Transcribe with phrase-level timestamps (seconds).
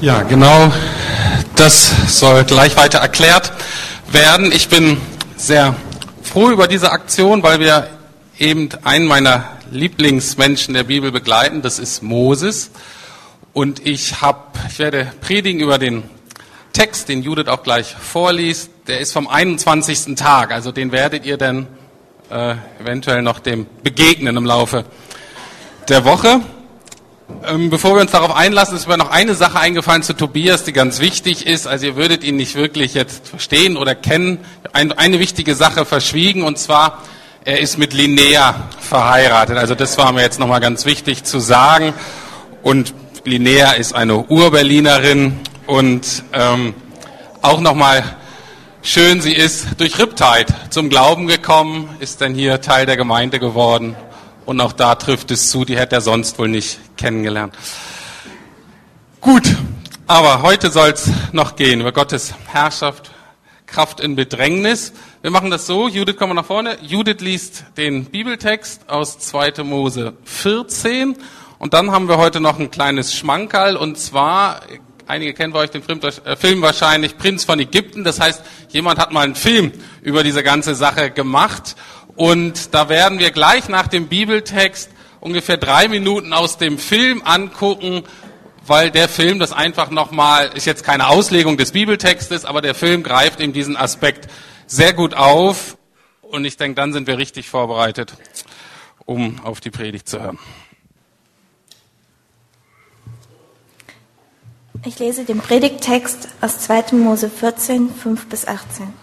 [0.00, 0.72] Ja, genau.
[1.56, 3.52] Das soll gleich weiter erklärt
[4.10, 4.50] werden.
[4.50, 4.98] Ich bin
[5.36, 5.74] sehr
[6.22, 7.86] froh über diese Aktion, weil wir
[8.38, 11.60] eben einen meiner Lieblingsmenschen der Bibel begleiten.
[11.60, 12.70] Das ist Moses.
[13.52, 16.04] Und ich hab, ich werde predigen über den
[16.72, 18.70] Text, den Judith auch gleich vorliest.
[18.86, 20.14] Der ist vom 21.
[20.14, 20.50] Tag.
[20.50, 21.66] Also den werdet ihr dann
[22.30, 24.86] äh, eventuell noch dem begegnen im Laufe
[25.90, 26.40] der Woche.
[27.46, 30.72] Ähm, bevor wir uns darauf einlassen, ist mir noch eine Sache eingefallen zu Tobias, die
[30.72, 31.66] ganz wichtig ist.
[31.66, 34.38] Also ihr würdet ihn nicht wirklich jetzt verstehen oder kennen.
[34.72, 37.02] Ein, eine wichtige Sache verschwiegen und zwar,
[37.44, 39.56] er ist mit Linnea verheiratet.
[39.56, 41.94] Also das war mir jetzt nochmal ganz wichtig zu sagen.
[42.62, 46.74] Und Linnea ist eine Urberlinerin und ähm,
[47.42, 48.04] auch nochmal
[48.82, 53.96] schön, sie ist durch Riptide zum Glauben gekommen, ist dann hier Teil der Gemeinde geworden
[54.50, 57.54] und auch da trifft es zu, die hätte er sonst wohl nicht kennengelernt.
[59.20, 59.44] Gut,
[60.08, 63.12] aber heute soll es noch gehen über Gottes Herrschaft,
[63.66, 64.92] Kraft in Bedrängnis.
[65.22, 66.78] Wir machen das so, Judith, komm mal nach vorne.
[66.82, 69.62] Judith liest den Bibeltext aus 2.
[69.62, 71.16] Mose 14
[71.60, 74.62] und dann haben wir heute noch ein kleines Schmankerl und zwar,
[75.06, 78.02] einige kennen bei euch den äh, Film wahrscheinlich, Prinz von Ägypten.
[78.02, 79.70] Das heißt, jemand hat mal einen Film
[80.02, 81.76] über diese ganze Sache gemacht
[82.20, 84.90] und da werden wir gleich nach dem Bibeltext
[85.20, 88.02] ungefähr drei Minuten aus dem Film angucken,
[88.66, 93.02] weil der Film das einfach nochmal, ist jetzt keine Auslegung des Bibeltextes, aber der Film
[93.04, 94.30] greift eben diesen Aspekt
[94.66, 95.78] sehr gut auf.
[96.20, 98.12] Und ich denke, dann sind wir richtig vorbereitet,
[99.06, 100.38] um auf die Predigt zu hören.
[104.84, 106.96] Ich lese den Predigttext aus 2.
[106.96, 108.99] Mose 14, 5 bis 18.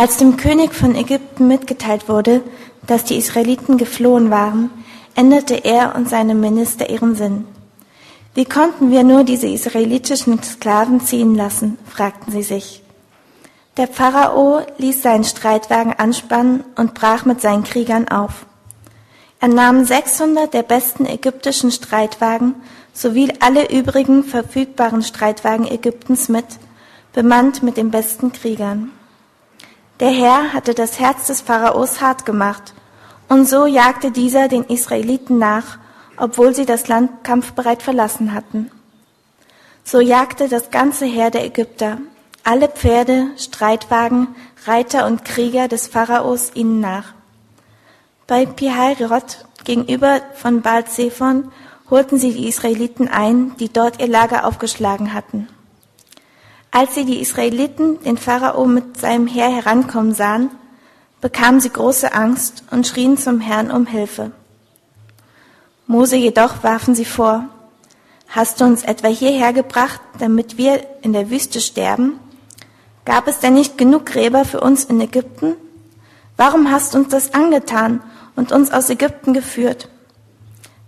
[0.00, 2.40] Als dem König von Ägypten mitgeteilt wurde,
[2.86, 4.70] dass die Israeliten geflohen waren,
[5.14, 7.44] änderte er und seine Minister ihren Sinn.
[8.32, 11.76] Wie konnten wir nur diese israelitischen Sklaven ziehen lassen?
[11.84, 12.82] fragten sie sich.
[13.76, 18.46] Der Pharao ließ seinen Streitwagen anspannen und brach mit seinen Kriegern auf.
[19.38, 22.54] Er nahm 600 der besten ägyptischen Streitwagen
[22.94, 26.46] sowie alle übrigen verfügbaren Streitwagen Ägyptens mit,
[27.12, 28.92] bemannt mit den besten Kriegern.
[30.00, 32.74] Der Herr hatte das Herz des Pharaos hart gemacht,
[33.28, 35.78] und so jagte dieser den Israeliten nach,
[36.16, 38.70] obwohl sie das Land kampfbereit verlassen hatten.
[39.84, 41.98] So jagte das ganze Heer der Ägypter,
[42.44, 44.28] alle Pferde, Streitwagen,
[44.64, 47.12] Reiter und Krieger des Pharaos ihnen nach.
[48.26, 51.52] Bei Pihairot gegenüber von Baal Zephon
[51.90, 55.48] holten sie die Israeliten ein, die dort ihr Lager aufgeschlagen hatten.
[56.70, 60.50] Als sie die Israeliten den Pharao mit seinem Heer herankommen sahen,
[61.20, 64.30] bekamen sie große Angst und schrien zum Herrn um Hilfe.
[65.86, 67.48] Mose jedoch warfen sie vor,
[68.32, 72.20] Hast du uns etwa hierher gebracht, damit wir in der Wüste sterben?
[73.04, 75.56] Gab es denn nicht genug Gräber für uns in Ägypten?
[76.36, 78.00] Warum hast du uns das angetan
[78.36, 79.88] und uns aus Ägypten geführt?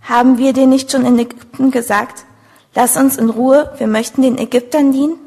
[0.03, 2.23] Haben wir dir nicht schon in Ägypten gesagt,
[2.75, 5.19] lass uns in Ruhe, wir möchten den Ägyptern dienen?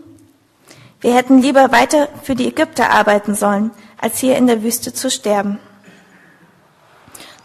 [1.00, 5.10] Wir hätten lieber weiter für die Ägypter arbeiten sollen, als hier in der Wüste zu
[5.10, 5.58] sterben.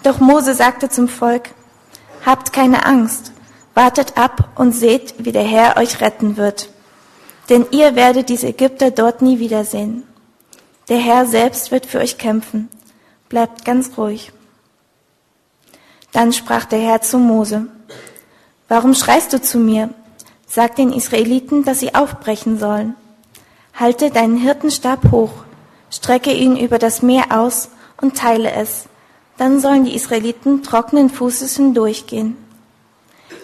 [0.03, 1.49] Doch Mose sagte zum Volk,
[2.25, 3.31] Habt keine Angst,
[3.73, 6.69] wartet ab und seht, wie der Herr euch retten wird.
[7.49, 10.03] Denn ihr werdet diese Ägypter dort nie wiedersehen.
[10.87, 12.69] Der Herr selbst wird für euch kämpfen.
[13.27, 14.31] Bleibt ganz ruhig.
[16.11, 17.67] Dann sprach der Herr zu Mose,
[18.67, 19.89] Warum schreist du zu mir?
[20.47, 22.95] Sag den Israeliten, dass sie aufbrechen sollen.
[23.81, 25.31] Halte deinen Hirtenstab hoch,
[25.89, 27.69] strecke ihn über das Meer aus
[27.99, 28.85] und teile es.
[29.37, 32.37] Dann sollen die Israeliten trockenen Fußes hindurchgehen.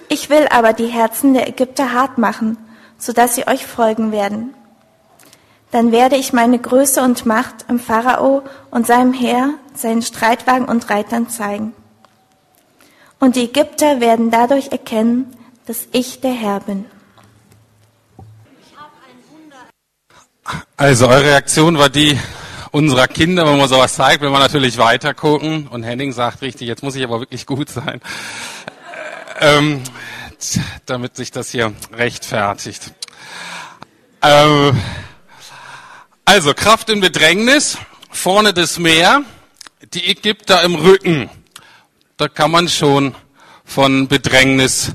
[0.09, 2.55] Ich will aber die Herzen der Ägypter hart machen,
[2.99, 4.53] so dass sie euch folgen werden.
[5.71, 10.87] Dann werde ich meine Größe und Macht im Pharao und seinem Heer, seinen Streitwagen und
[10.91, 11.73] Reitern zeigen.
[13.19, 16.85] Und die Ägypter werden dadurch erkennen, dass ich der Herr bin.
[20.77, 22.17] Also eure Reaktion war die
[22.71, 25.67] unserer Kinder, wenn man sowas zeigt, will man natürlich weiter gucken.
[25.67, 28.01] Und Henning sagt richtig, jetzt muss ich aber wirklich gut sein,
[29.39, 29.83] ähm,
[30.85, 32.93] damit sich das hier rechtfertigt.
[34.21, 34.79] Ähm,
[36.25, 37.77] also Kraft in Bedrängnis,
[38.09, 39.23] vorne das Meer,
[39.93, 41.29] die Ägypter im Rücken.
[42.17, 43.15] Da kann man schon
[43.63, 44.93] von Bedrängnis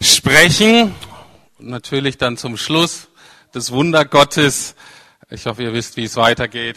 [0.00, 0.94] sprechen.
[1.58, 3.08] Und natürlich dann zum Schluss
[3.52, 4.74] das Wunder Gottes.
[5.34, 6.76] Ich hoffe, ihr wisst, wie es weitergeht.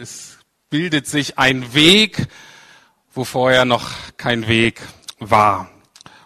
[0.00, 0.38] Es
[0.70, 2.26] bildet sich ein Weg,
[3.14, 4.80] wo vorher noch kein Weg
[5.20, 5.70] war.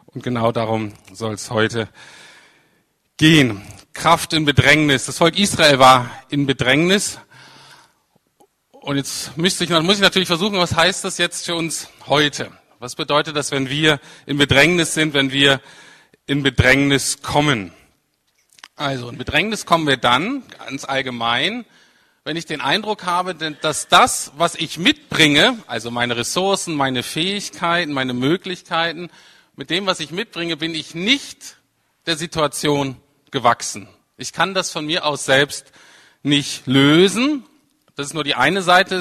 [0.06, 1.90] Und genau darum soll es heute
[3.18, 3.60] gehen.
[3.92, 5.04] Kraft in Bedrängnis.
[5.04, 7.18] Das Volk Israel war in Bedrängnis.
[8.70, 12.52] Und jetzt müsste ich, muss ich natürlich versuchen, was heißt das jetzt für uns heute?
[12.78, 15.60] Was bedeutet das, wenn wir in Bedrängnis sind, wenn wir
[16.24, 17.70] in Bedrängnis kommen?
[18.78, 21.64] Also, in Bedrängnis kommen wir dann, ganz allgemein,
[22.24, 27.94] wenn ich den Eindruck habe, dass das, was ich mitbringe, also meine Ressourcen, meine Fähigkeiten,
[27.94, 29.08] meine Möglichkeiten,
[29.54, 31.56] mit dem, was ich mitbringe, bin ich nicht
[32.04, 32.96] der Situation
[33.30, 33.88] gewachsen.
[34.18, 35.72] Ich kann das von mir aus selbst
[36.22, 37.44] nicht lösen.
[37.94, 38.96] Das ist nur die eine Seite.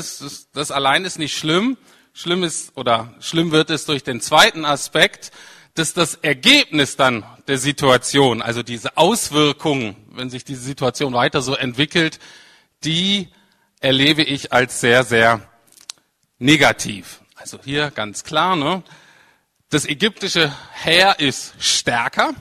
[0.53, 1.75] Das allein ist nicht schlimm.
[2.13, 5.33] Schlimm ist oder schlimm wird es durch den zweiten Aspekt,
[5.75, 11.53] dass das Ergebnis dann der Situation, also diese Auswirkungen, wenn sich diese Situation weiter so
[11.53, 12.19] entwickelt,
[12.85, 13.27] die
[13.81, 15.41] erlebe ich als sehr, sehr
[16.39, 17.19] negativ.
[17.35, 18.83] Also hier ganz klar, ne?
[19.69, 22.33] das ägyptische Heer ist stärker.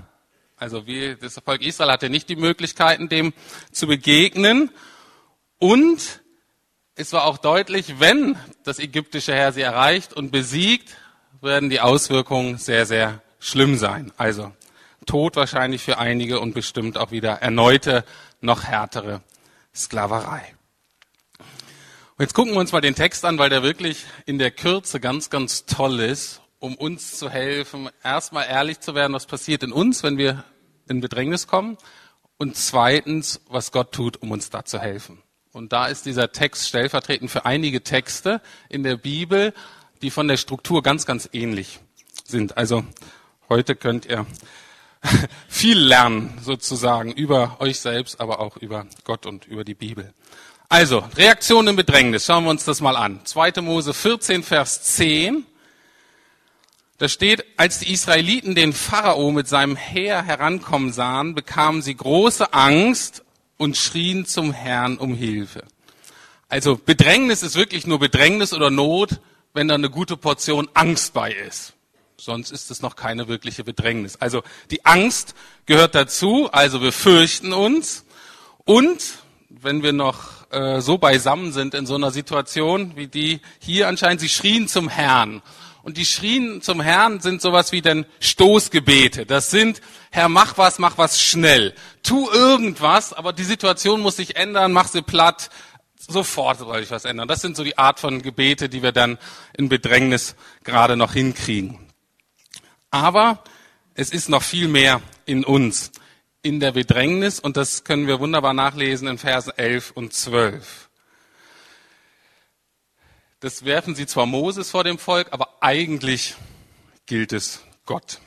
[0.56, 3.34] Also wie das Volk Israel hatte nicht die Möglichkeiten, dem
[3.72, 4.70] zu begegnen.
[5.58, 6.22] Und
[6.94, 10.96] es war auch deutlich, wenn das ägyptische Heer sie erreicht und besiegt,
[11.42, 14.12] werden die Auswirkungen sehr, sehr schlimm sein.
[14.16, 14.52] Also
[15.06, 18.04] Tod wahrscheinlich für einige und bestimmt auch wieder erneute,
[18.40, 19.22] noch härtere
[19.74, 20.54] Sklaverei.
[22.16, 24.98] Und jetzt gucken wir uns mal den Text an, weil der wirklich in der Kürze
[25.00, 29.72] ganz, ganz toll ist, um uns zu helfen, erstmal ehrlich zu werden, was passiert in
[29.72, 30.44] uns, wenn wir
[30.88, 31.76] in Bedrängnis kommen,
[32.36, 35.22] und zweitens, was Gott tut, um uns da zu helfen.
[35.52, 39.52] Und da ist dieser Text stellvertretend für einige Texte in der Bibel,
[40.02, 41.80] die von der Struktur ganz, ganz ähnlich
[42.24, 42.56] sind.
[42.56, 42.84] Also
[43.54, 44.26] heute könnt ihr
[45.48, 50.12] viel lernen sozusagen über euch selbst, aber auch über Gott und über die Bibel.
[50.68, 53.20] Also, Reaktion im Bedrängnis, schauen wir uns das mal an.
[53.22, 53.60] 2.
[53.60, 55.46] Mose 14, Vers 10.
[56.98, 62.52] Da steht, als die Israeliten den Pharao mit seinem Heer herankommen sahen, bekamen sie große
[62.52, 63.22] Angst
[63.56, 65.62] und schrien zum Herrn um Hilfe.
[66.48, 69.20] Also Bedrängnis ist wirklich nur Bedrängnis oder Not,
[69.52, 71.73] wenn da eine gute Portion Angst bei ist.
[72.16, 74.16] Sonst ist es noch keine wirkliche Bedrängnis.
[74.16, 75.34] Also die Angst
[75.66, 78.04] gehört dazu, also wir fürchten uns.
[78.64, 79.02] Und
[79.48, 84.20] wenn wir noch äh, so beisammen sind in so einer Situation wie die hier anscheinend,
[84.20, 85.42] sie schrien zum Herrn.
[85.82, 89.26] Und die Schrien zum Herrn sind sowas wie denn Stoßgebete.
[89.26, 91.74] Das sind, Herr, mach was, mach was schnell.
[92.02, 95.50] Tu irgendwas, aber die Situation muss sich ändern, mach sie platt.
[95.98, 97.28] Sofort soll ich was ändern.
[97.28, 99.18] Das sind so die Art von Gebete, die wir dann
[99.52, 101.83] in Bedrängnis gerade noch hinkriegen.
[102.94, 103.42] Aber
[103.94, 105.90] es ist noch viel mehr in uns,
[106.42, 110.88] in der Bedrängnis, und das können wir wunderbar nachlesen in Versen 11 und 12.
[113.40, 116.36] Das werfen sie zwar Moses vor dem Volk, aber eigentlich
[117.06, 118.20] gilt es Gott.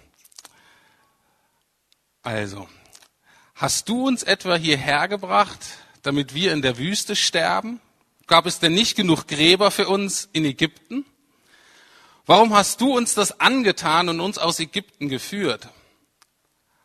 [2.21, 2.67] Also,
[3.55, 5.65] hast du uns etwa hierher gebracht,
[6.01, 7.79] damit wir in der Wüste sterben?
[8.27, 11.05] Gab es denn nicht genug Gräber für uns in Ägypten?
[12.27, 15.69] Warum hast du uns das angetan und uns aus Ägypten geführt?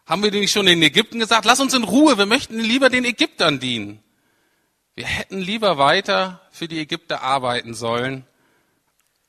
[0.06, 2.88] Haben wir denn nicht schon in Ägypten gesagt, lass uns in Ruhe, wir möchten lieber
[2.90, 4.02] den Ägyptern dienen?
[4.94, 8.24] Wir hätten lieber weiter für die Ägypter arbeiten sollen,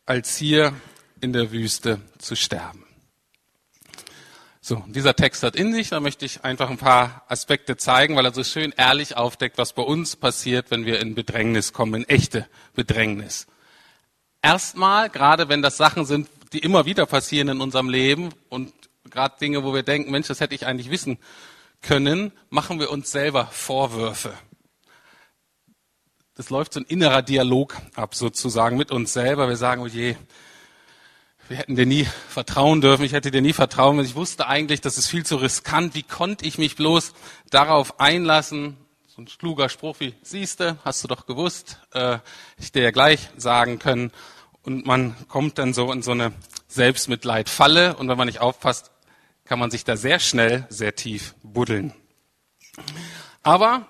[0.06, 0.76] als hier
[1.20, 2.86] in der Wüste zu sterben.
[4.62, 8.26] So, dieser Text hat in sich, da möchte ich einfach ein paar Aspekte zeigen, weil
[8.26, 12.10] er so schön ehrlich aufdeckt, was bei uns passiert, wenn wir in Bedrängnis kommen, in
[12.10, 13.48] echte Bedrängnis.
[14.44, 18.72] Erstmal, gerade wenn das Sachen sind, die immer wieder passieren in unserem Leben und
[19.10, 21.18] gerade Dinge, wo wir denken, Mensch, das hätte ich eigentlich wissen
[21.82, 24.34] können, machen wir uns selber Vorwürfe
[26.36, 29.48] das läuft so ein innerer Dialog ab sozusagen mit uns selber.
[29.48, 30.16] Wir sagen, oh je,
[31.48, 34.82] wir hätten dir nie vertrauen dürfen, ich hätte dir nie vertrauen, wenn ich wusste eigentlich,
[34.82, 35.94] das ist viel zu riskant.
[35.94, 37.14] Wie konnte ich mich bloß
[37.50, 38.78] darauf einlassen?
[39.08, 42.18] So ein kluger Spruch wie, siehste, hast du doch gewusst, äh,
[42.58, 44.12] ich dir ja gleich sagen können.
[44.64, 46.32] Und man kommt dann so in so eine
[46.68, 48.92] Selbstmitleidfalle und wenn man nicht aufpasst,
[49.44, 51.94] kann man sich da sehr schnell, sehr tief buddeln.
[53.44, 53.88] Aber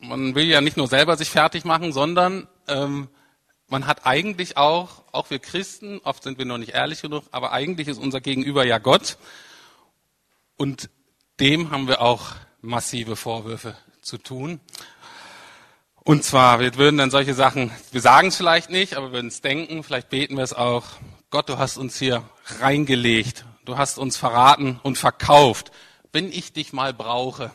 [0.00, 3.08] man will ja nicht nur selber sich fertig machen, sondern ähm,
[3.68, 7.52] man hat eigentlich auch, auch wir Christen, oft sind wir noch nicht ehrlich genug, aber
[7.52, 9.16] eigentlich ist unser Gegenüber ja Gott.
[10.56, 10.90] Und
[11.38, 14.60] dem haben wir auch massive Vorwürfe zu tun.
[16.02, 19.28] Und zwar, wir würden dann solche Sachen, wir sagen es vielleicht nicht, aber wir würden
[19.28, 20.84] es denken, vielleicht beten wir es auch.
[21.30, 22.24] Gott, du hast uns hier
[22.60, 25.70] reingelegt, du hast uns verraten und verkauft.
[26.12, 27.52] Wenn ich dich mal brauche,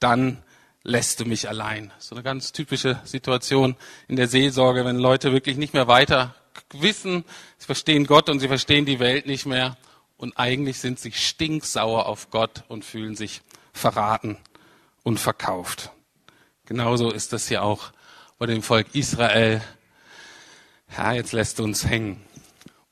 [0.00, 0.42] dann
[0.82, 1.92] lässt du mich allein.
[1.98, 3.76] So eine ganz typische Situation
[4.08, 6.34] in der Seelsorge, wenn Leute wirklich nicht mehr weiter
[6.72, 7.24] wissen,
[7.58, 9.76] sie verstehen Gott und sie verstehen die Welt nicht mehr
[10.16, 14.38] und eigentlich sind sie stinksauer auf Gott und fühlen sich verraten
[15.02, 15.90] und verkauft.
[16.66, 17.92] Genauso ist das hier auch
[18.38, 19.60] bei dem Volk Israel.
[20.96, 22.22] Ja, jetzt lässt uns hängen.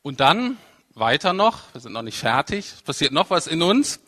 [0.03, 0.59] Und dann
[0.95, 4.01] weiter noch, wir sind noch nicht fertig, es passiert noch was in uns,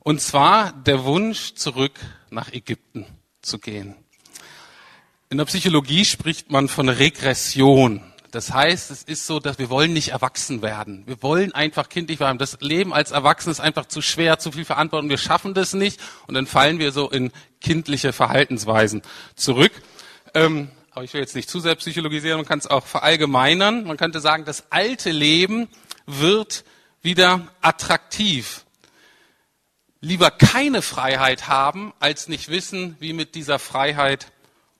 [0.00, 1.92] und zwar der Wunsch, zurück
[2.30, 3.06] nach Ägypten
[3.42, 3.94] zu gehen.
[5.30, 8.02] In der Psychologie spricht man von Regression.
[8.32, 11.02] Das heißt, es ist so, dass wir wollen nicht erwachsen werden.
[11.06, 12.38] Wir wollen einfach kindlich werden.
[12.38, 15.10] Das Leben als Erwachsene ist einfach zu schwer, zu viel Verantwortung.
[15.10, 19.02] Wir schaffen das nicht und dann fallen wir so in kindliche Verhaltensweisen
[19.36, 19.72] zurück.
[20.32, 23.84] Ähm, aber ich will jetzt nicht zu sehr psychologisieren, man kann es auch verallgemeinern.
[23.84, 25.68] Man könnte sagen, das alte Leben
[26.06, 26.64] wird
[27.02, 28.64] wieder attraktiv.
[30.00, 34.32] Lieber keine Freiheit haben, als nicht wissen, wie mit dieser Freiheit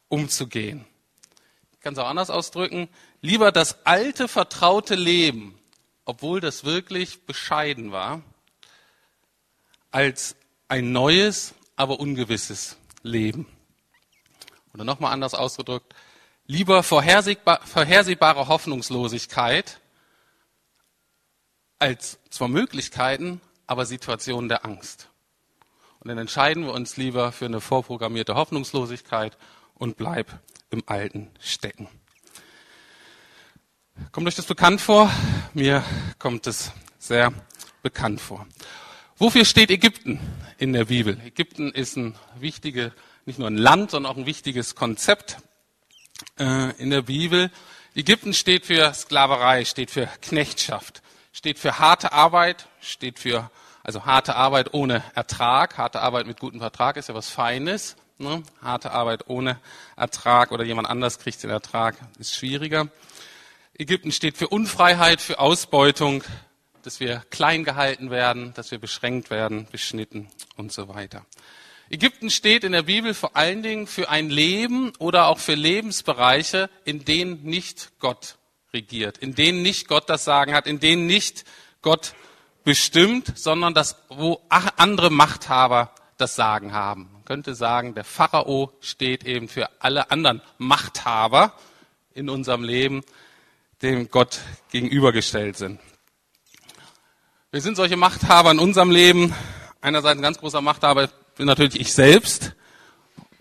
[0.08, 0.86] umzugehen.
[1.74, 2.88] Ich kann es auch anders ausdrücken.
[3.24, 5.56] Lieber das alte, vertraute Leben,
[6.04, 8.20] obwohl das wirklich bescheiden war,
[9.92, 10.34] als
[10.66, 13.46] ein neues, aber ungewisses Leben.
[14.74, 15.94] Oder nochmal anders ausgedrückt,
[16.46, 19.78] lieber vorhersehbar, vorhersehbare Hoffnungslosigkeit
[21.78, 25.08] als zwar Möglichkeiten, aber Situationen der Angst.
[26.00, 29.38] Und dann entscheiden wir uns lieber für eine vorprogrammierte Hoffnungslosigkeit
[29.74, 31.88] und bleib im Alten stecken.
[34.10, 35.10] Kommt euch das bekannt vor?
[35.54, 35.84] Mir
[36.18, 37.32] kommt es sehr
[37.82, 38.46] bekannt vor.
[39.18, 40.20] Wofür steht Ägypten
[40.58, 41.20] in der Bibel?
[41.24, 42.92] Ägypten ist ein wichtiges
[43.24, 45.36] nicht nur ein Land, sondern auch ein wichtiges Konzept
[46.38, 47.50] äh, in der Bibel.
[47.94, 53.50] Ägypten steht für Sklaverei, steht für Knechtschaft, steht für harte Arbeit, steht für
[53.84, 55.78] also harte Arbeit ohne Ertrag.
[55.78, 57.96] Harte Arbeit mit gutem Vertrag ist ja was Feines.
[58.18, 58.42] Ne?
[58.62, 59.58] Harte Arbeit ohne
[59.96, 62.88] Ertrag oder jemand anders kriegt den Ertrag, ist schwieriger.
[63.82, 66.22] Ägypten steht für Unfreiheit, für Ausbeutung,
[66.84, 71.26] dass wir klein gehalten werden, dass wir beschränkt werden, beschnitten und so weiter.
[71.90, 76.70] Ägypten steht in der Bibel vor allen Dingen für ein Leben oder auch für Lebensbereiche,
[76.84, 78.36] in denen nicht Gott
[78.72, 81.44] regiert, in denen nicht Gott das Sagen hat, in denen nicht
[81.80, 82.14] Gott
[82.62, 87.10] bestimmt, sondern das, wo andere Machthaber das Sagen haben.
[87.14, 91.58] Man könnte sagen, der Pharao steht eben für alle anderen Machthaber
[92.14, 93.02] in unserem Leben,
[93.82, 94.38] dem Gott
[94.70, 95.80] gegenübergestellt sind.
[97.50, 99.34] Wir sind solche Machthaber in unserem Leben.
[99.80, 102.54] Einerseits ein ganz großer Machthaber bin natürlich ich selbst,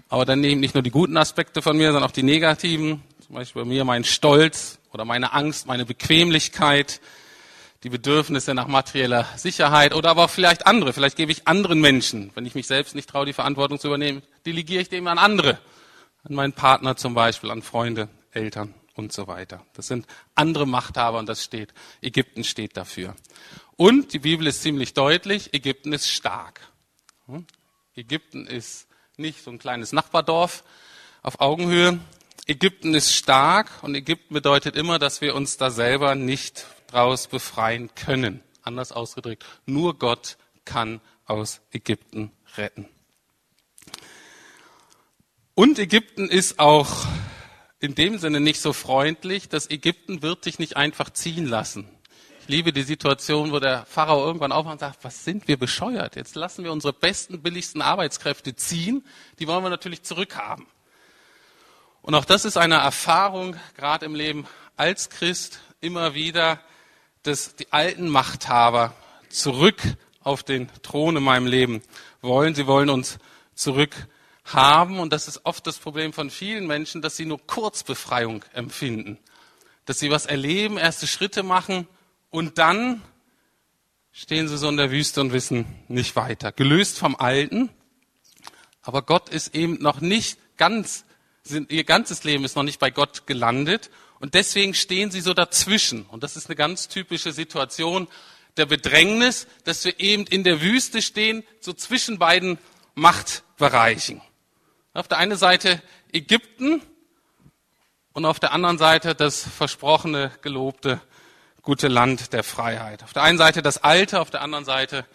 [0.09, 3.03] aber dann nehmen nicht nur die guten Aspekte von mir, sondern auch die negativen.
[3.25, 6.99] Zum Beispiel bei mir mein Stolz oder meine Angst, meine Bequemlichkeit,
[7.83, 10.91] die Bedürfnisse nach materieller Sicherheit oder aber vielleicht andere.
[10.91, 14.23] Vielleicht gebe ich anderen Menschen, wenn ich mich selbst nicht traue, die Verantwortung zu übernehmen,
[14.45, 15.59] delegiere ich dem an andere.
[16.23, 19.65] An meinen Partner zum Beispiel, an Freunde, Eltern und so weiter.
[19.73, 23.15] Das sind andere Machthaber und das steht, Ägypten steht dafür.
[23.77, 26.61] Und die Bibel ist ziemlich deutlich, Ägypten ist stark.
[27.27, 27.45] Hm?
[27.95, 30.63] Ägypten ist nicht so ein kleines Nachbardorf
[31.21, 31.99] auf Augenhöhe.
[32.47, 37.93] Ägypten ist stark und Ägypten bedeutet immer, dass wir uns da selber nicht draus befreien
[37.95, 38.41] können.
[38.63, 42.87] Anders ausgedrückt, nur Gott kann aus Ägypten retten.
[45.53, 47.05] Und Ägypten ist auch
[47.81, 51.89] in dem Sinne nicht so freundlich, dass Ägypten wird dich nicht einfach ziehen lassen.
[52.41, 56.15] Ich liebe die Situation, wo der Pharao irgendwann aufwacht und sagt, was sind wir bescheuert?
[56.15, 59.03] Jetzt lassen wir unsere besten, billigsten Arbeitskräfte ziehen.
[59.39, 60.67] Die wollen wir natürlich zurückhaben.
[62.03, 64.45] Und auch das ist eine Erfahrung, gerade im Leben
[64.77, 66.59] als Christ, immer wieder,
[67.23, 68.93] dass die alten Machthaber
[69.29, 69.81] zurück
[70.21, 71.81] auf den Thron in meinem Leben
[72.21, 72.53] wollen.
[72.53, 73.17] Sie wollen uns
[73.55, 73.95] zurück
[74.45, 74.99] haben.
[74.99, 79.17] Und das ist oft das Problem von vielen Menschen, dass sie nur Kurzbefreiung empfinden.
[79.85, 81.87] Dass sie was erleben, erste Schritte machen
[82.29, 83.01] und dann
[84.11, 86.51] stehen sie so in der Wüste und wissen nicht weiter.
[86.51, 87.69] Gelöst vom Alten.
[88.81, 91.05] Aber Gott ist eben noch nicht ganz,
[91.69, 93.89] ihr ganzes Leben ist noch nicht bei Gott gelandet.
[94.19, 96.05] Und deswegen stehen sie so dazwischen.
[96.05, 98.07] Und das ist eine ganz typische Situation
[98.57, 102.57] der Bedrängnis, dass wir eben in der Wüste stehen, so zwischen beiden
[102.95, 104.21] Machtbereichen.
[104.93, 105.81] Auf der einen Seite
[106.11, 106.81] Ägypten
[108.11, 110.99] und auf der anderen Seite das versprochene, gelobte
[111.61, 113.01] gute Land der Freiheit.
[113.01, 115.05] Auf der einen Seite das Alte, auf der anderen Seite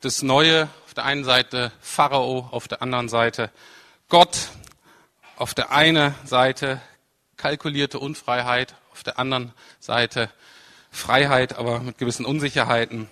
[0.00, 3.50] das Neue, auf der einen Seite Pharao, auf der anderen Seite
[4.08, 4.50] Gott,
[5.34, 6.80] auf der einen Seite
[7.36, 10.30] kalkulierte Unfreiheit, auf der anderen Seite
[10.92, 13.10] Freiheit, aber mit gewissen Unsicherheiten.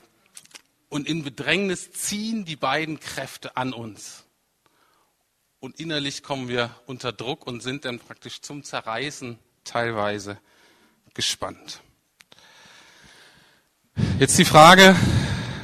[0.89, 4.23] Und in Bedrängnis ziehen die beiden Kräfte an uns
[5.63, 10.39] und innerlich kommen wir unter Druck und sind dann praktisch zum Zerreißen teilweise
[11.15, 11.81] gespannt.
[14.19, 14.97] Jetzt die Frage,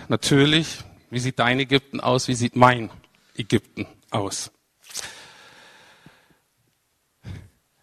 [0.06, 0.78] natürlich,
[1.10, 2.28] wie sieht dein Ägypten aus?
[2.28, 2.90] Wie sieht mein
[3.36, 4.52] Ägypten aus?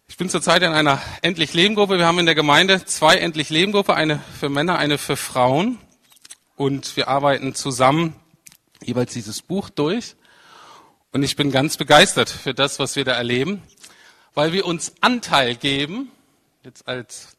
[0.08, 1.98] Ich bin zurzeit in einer Endlich-Leben-Gruppe.
[1.98, 5.78] Wir haben in der Gemeinde zwei Endlich-Leben-Gruppe, eine für Männer, eine für Frauen.
[6.56, 8.16] Und wir arbeiten zusammen
[8.82, 10.16] jeweils dieses Buch durch.
[11.16, 13.62] Und ich bin ganz begeistert für das, was wir da erleben,
[14.34, 16.12] weil wir uns Anteil geben,
[16.62, 17.38] jetzt als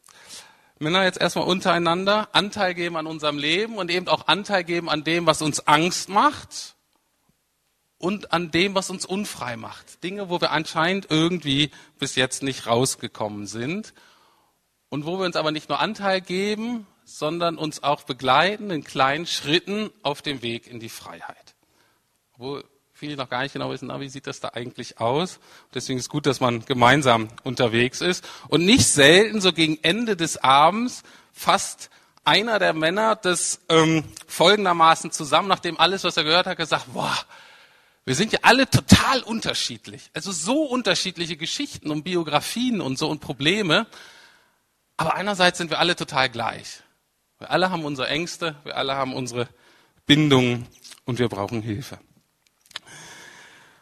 [0.80, 5.04] Männer jetzt erstmal untereinander, Anteil geben an unserem Leben und eben auch Anteil geben an
[5.04, 6.74] dem, was uns Angst macht
[7.98, 10.02] und an dem, was uns unfrei macht.
[10.02, 11.70] Dinge, wo wir anscheinend irgendwie
[12.00, 13.94] bis jetzt nicht rausgekommen sind
[14.88, 19.28] und wo wir uns aber nicht nur Anteil geben, sondern uns auch begleiten in kleinen
[19.28, 21.54] Schritten auf dem Weg in die Freiheit.
[22.36, 22.60] Wo
[22.98, 25.38] viele noch gar nicht genau wissen, na, wie sieht das da eigentlich aus?
[25.72, 30.36] Deswegen ist gut, dass man gemeinsam unterwegs ist und nicht selten so gegen Ende des
[30.42, 31.90] Abends fast
[32.24, 37.16] einer der Männer das ähm, folgendermaßen zusammen, nachdem alles, was er gehört hat, gesagt, boah,
[38.04, 40.10] wir sind ja alle total unterschiedlich.
[40.12, 43.86] Also so unterschiedliche Geschichten und Biografien und so und Probleme.
[44.96, 46.80] Aber einerseits sind wir alle total gleich.
[47.38, 49.48] Wir alle haben unsere Ängste, wir alle haben unsere
[50.06, 50.66] Bindungen
[51.04, 51.98] und wir brauchen Hilfe.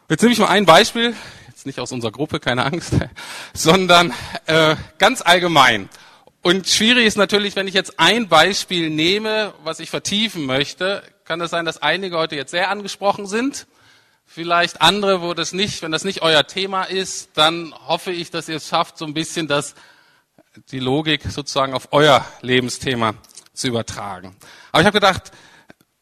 [0.09, 1.15] Jetzt nehme ich mal ein Beispiel,
[1.47, 2.93] jetzt nicht aus unserer Gruppe, keine Angst,
[3.53, 4.13] sondern
[4.45, 5.89] äh, ganz allgemein.
[6.41, 11.41] Und schwierig ist natürlich, wenn ich jetzt ein Beispiel nehme, was ich vertiefen möchte, kann
[11.41, 13.67] es sein, dass einige heute jetzt sehr angesprochen sind
[14.27, 18.47] vielleicht andere, wo das nicht, wenn das nicht euer Thema ist, dann hoffe ich, dass
[18.49, 19.73] ihr es schafft, so ein bisschen das,
[20.71, 23.15] die Logik sozusagen auf euer Lebensthema
[23.53, 24.35] zu übertragen.
[24.71, 25.31] Aber ich habe gedacht,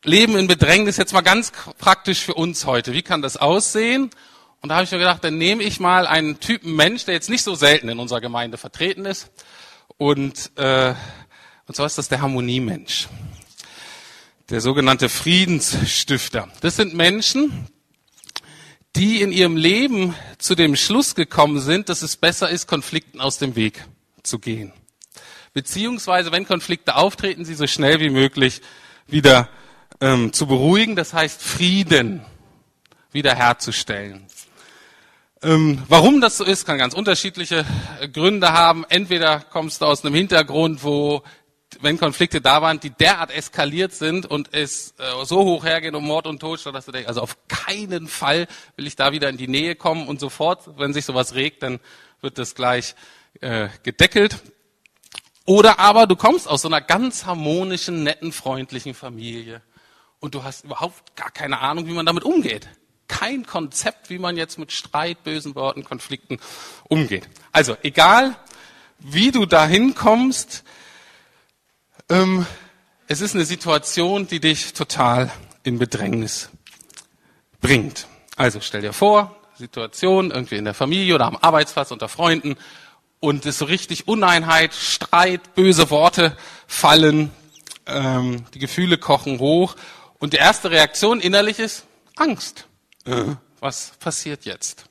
[0.06, 2.94] Leben in Bedrängnis jetzt mal ganz praktisch für uns heute.
[2.94, 4.12] Wie kann das aussehen?
[4.62, 7.30] Und da habe ich mir gedacht, dann nehme ich mal einen Typen Mensch, der jetzt
[7.30, 9.32] nicht so selten in unserer Gemeinde vertreten ist.
[9.98, 10.94] Und, äh,
[11.68, 13.08] und zwar ist das der Harmoniemensch.
[14.50, 16.50] Der sogenannte Friedensstifter.
[16.62, 17.68] Das sind Menschen,
[18.96, 23.40] die in ihrem Leben zu dem Schluss gekommen sind, dass es besser ist, Konflikten aus
[23.40, 23.86] dem Weg
[24.24, 24.72] zu gehen.
[25.54, 28.62] Beziehungsweise, wenn Konflikte auftreten, sie so schnell wie möglich
[29.08, 29.50] wieder
[30.02, 32.22] ähm, zu beruhigen, das heißt Frieden
[33.12, 34.28] wiederherzustellen.
[35.42, 37.66] Ähm, warum das so ist, kann ganz unterschiedliche
[38.14, 38.86] Gründe haben.
[38.90, 41.24] Entweder kommst du aus einem Hintergrund, wo
[41.82, 46.06] wenn Konflikte da waren, die derart eskaliert sind und es äh, so hoch hergehen um
[46.06, 49.38] Mord und Totschlag, dass du denkst, also auf keinen Fall will ich da wieder in
[49.38, 51.80] die Nähe kommen und sofort, wenn sich sowas regt, dann
[52.22, 52.96] wird das gleich
[53.42, 54.38] äh, gedeckelt.
[55.46, 59.62] Oder aber du kommst aus so einer ganz harmonischen, netten, freundlichen Familie
[60.26, 62.68] und du hast überhaupt gar keine Ahnung, wie man damit umgeht.
[63.08, 66.40] Kein Konzept, wie man jetzt mit Streit, bösen Worten, Konflikten
[66.90, 67.30] umgeht.
[67.52, 68.36] Also egal,
[68.98, 70.64] wie du dahin kommst,
[72.10, 72.48] ähm,
[73.08, 76.50] es ist eine Situation, die dich total in Bedrängnis
[77.62, 78.08] bringt.
[78.36, 82.56] Also stell dir vor, Situation irgendwie in der Familie oder am Arbeitsplatz unter Freunden
[83.20, 86.36] und es ist so richtig Uneinheit, Streit, böse Worte
[86.66, 87.32] fallen,
[87.86, 89.76] ähm, die Gefühle kochen hoch
[90.26, 91.86] und die erste Reaktion innerlich ist
[92.16, 92.66] Angst.
[93.06, 94.86] Äh, was passiert jetzt?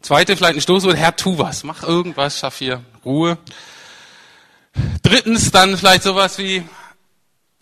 [0.00, 3.36] Zweite vielleicht ein Stoßwort, Herr, tu was, mach irgendwas, schaff hier Ruhe.
[5.02, 6.62] Drittens dann vielleicht sowas wie,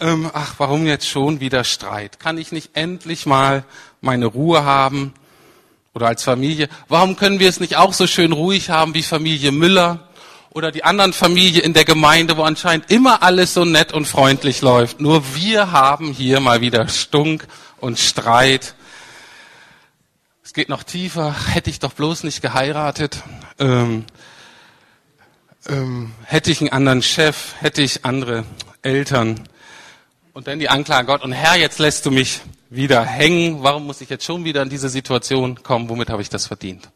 [0.00, 2.20] ähm, ach, warum jetzt schon wieder Streit?
[2.20, 3.64] Kann ich nicht endlich mal
[4.02, 5.14] meine Ruhe haben?
[5.94, 9.50] Oder als Familie, warum können wir es nicht auch so schön ruhig haben wie Familie
[9.50, 10.10] Müller?
[10.54, 14.62] Oder die anderen Familien in der Gemeinde, wo anscheinend immer alles so nett und freundlich
[14.62, 15.00] läuft.
[15.00, 17.48] Nur wir haben hier mal wieder Stunk
[17.80, 18.76] und Streit.
[20.44, 21.34] Es geht noch tiefer.
[21.48, 23.24] Hätte ich doch bloß nicht geheiratet.
[23.58, 24.04] Ähm,
[25.66, 28.44] ähm, hätte ich einen anderen Chef, hätte ich andere
[28.82, 29.48] Eltern.
[30.34, 33.64] Und dann die Anklage an Gott, und Herr, jetzt lässt du mich wieder hängen.
[33.64, 35.88] Warum muss ich jetzt schon wieder in diese Situation kommen?
[35.88, 36.90] Womit habe ich das verdient?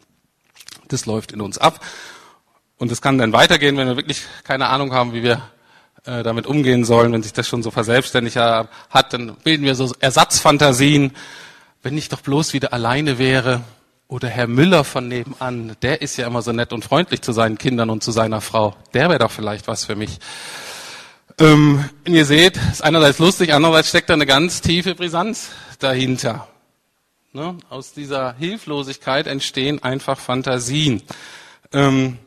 [0.87, 1.85] Das läuft in uns ab.
[2.79, 5.43] Und es kann dann weitergehen, wenn wir wirklich keine Ahnung haben, wie wir
[6.05, 7.13] äh, damit umgehen sollen.
[7.13, 11.13] Wenn sich das schon so verselbstständigt hat, dann bilden wir so Ersatzfantasien.
[11.83, 13.63] Wenn ich doch bloß wieder alleine wäre,
[14.09, 17.59] oder Herr Müller von nebenan, der ist ja immer so nett und freundlich zu seinen
[17.59, 18.75] Kindern und zu seiner Frau.
[18.95, 20.19] Der wäre doch vielleicht was für mich.
[21.39, 26.49] Ähm, ihr seht, ist einerseits lustig, andererseits steckt da eine ganz tiefe Brisanz dahinter.
[27.33, 27.59] Ne?
[27.69, 31.03] Aus dieser Hilflosigkeit entstehen einfach Fantasien.
[31.73, 32.19] Ähm,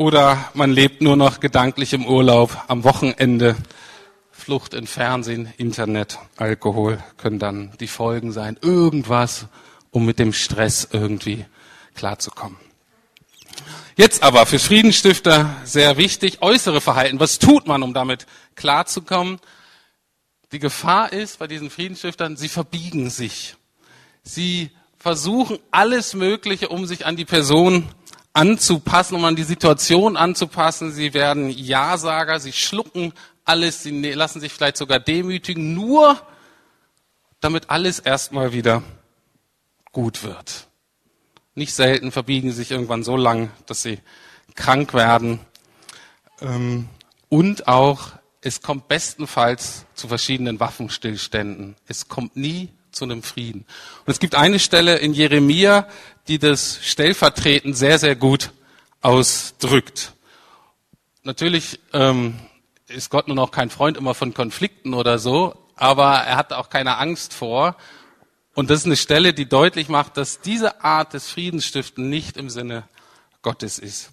[0.00, 3.54] oder man lebt nur noch gedanklich im Urlaub am Wochenende.
[4.30, 8.56] Flucht in Fernsehen, Internet, Alkohol können dann die Folgen sein.
[8.62, 9.44] Irgendwas,
[9.90, 11.44] um mit dem Stress irgendwie
[11.94, 12.56] klarzukommen.
[13.94, 17.20] Jetzt aber für Friedensstifter sehr wichtig, äußere Verhalten.
[17.20, 19.38] Was tut man, um damit klarzukommen?
[20.50, 23.54] Die Gefahr ist bei diesen Friedensstiftern, sie verbiegen sich.
[24.22, 27.86] Sie versuchen alles Mögliche, um sich an die Person
[28.32, 30.92] anzupassen, um an die Situation anzupassen.
[30.92, 33.12] Sie werden Ja-Sager, sie schlucken
[33.44, 36.20] alles, sie ne-, lassen sich vielleicht sogar demütigen, nur
[37.40, 38.82] damit alles erstmal wieder
[39.92, 40.68] gut wird.
[41.54, 43.98] Nicht selten verbiegen sie sich irgendwann so lang, dass sie
[44.54, 45.40] krank werden.
[46.40, 46.88] Ähm,
[47.28, 51.76] und auch, es kommt bestenfalls zu verschiedenen Waffenstillständen.
[51.86, 53.60] Es kommt nie zu einem Frieden.
[54.06, 55.86] Und es gibt eine Stelle in Jeremia,
[56.30, 58.52] die das stellvertretend sehr, sehr gut
[59.00, 60.12] ausdrückt.
[61.24, 62.38] Natürlich ähm,
[62.86, 66.70] ist Gott nun auch kein Freund immer von Konflikten oder so, aber er hat auch
[66.70, 67.76] keine Angst vor.
[68.54, 72.48] Und das ist eine Stelle, die deutlich macht, dass diese Art des Friedensstiften nicht im
[72.48, 72.84] Sinne
[73.42, 74.10] Gottes ist.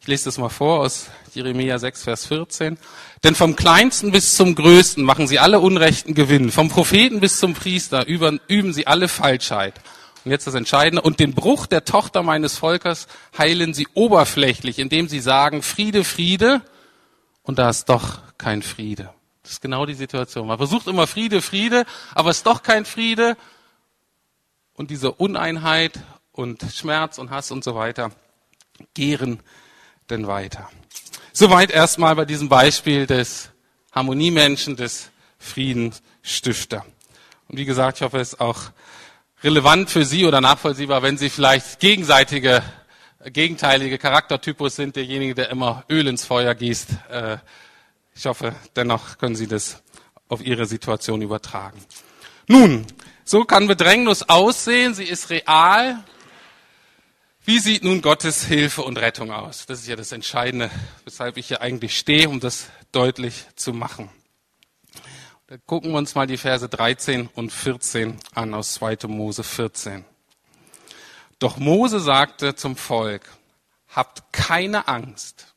[0.00, 2.78] Ich lese das mal vor aus Jeremia 6, Vers 14.
[3.22, 6.50] Denn vom Kleinsten bis zum Größten machen sie alle Unrechten Gewinn.
[6.50, 9.80] Vom Propheten bis zum Priester üben, üben sie alle Falschheit.
[10.24, 11.02] Und jetzt das Entscheidende.
[11.02, 13.06] Und den Bruch der Tochter meines Volkes
[13.36, 16.62] heilen sie oberflächlich, indem sie sagen, Friede, Friede.
[17.42, 19.12] Und da ist doch kein Friede.
[19.42, 20.46] Das ist genau die Situation.
[20.46, 23.36] Man versucht immer Friede, Friede, aber es ist doch kein Friede.
[24.74, 25.98] Und diese Uneinheit
[26.32, 28.12] und Schmerz und Hass und so weiter
[28.94, 29.40] gären
[30.10, 30.70] denn weiter.
[31.32, 33.50] Soweit erstmal bei diesem Beispiel des
[33.92, 36.84] Harmoniemenschen, des Friedensstifter.
[37.48, 38.70] Und wie gesagt, ich hoffe, es ist auch
[39.42, 42.62] relevant für Sie oder nachvollziehbar, wenn Sie vielleicht gegenseitige,
[43.24, 46.90] gegenteilige Charaktertypus sind, derjenige, der immer Öl ins Feuer gießt.
[47.10, 47.38] Äh,
[48.14, 49.82] ich hoffe, dennoch können Sie das
[50.28, 51.80] auf Ihre Situation übertragen.
[52.46, 52.86] Nun,
[53.24, 54.94] so kann Bedrängnis aussehen.
[54.94, 56.02] Sie ist real.
[57.44, 59.66] Wie sieht nun Gottes Hilfe und Rettung aus?
[59.66, 60.70] Das ist ja das Entscheidende,
[61.04, 64.10] weshalb ich hier eigentlich stehe, um das deutlich zu machen.
[65.50, 69.08] Da gucken wir uns mal die Verse 13 und 14 an aus 2.
[69.08, 70.04] Mose 14.
[71.40, 73.28] Doch Mose sagte zum Volk,
[73.88, 75.52] habt keine Angst,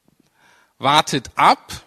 [0.79, 1.83] wartet ab,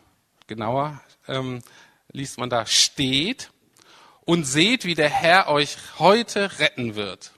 [0.47, 1.64] genauer ähm,
[2.12, 3.51] liest man da, steht
[4.25, 7.33] und seht, wie der Herr euch heute retten wird.